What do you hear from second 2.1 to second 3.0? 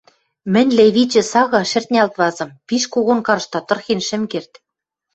вазым: пиш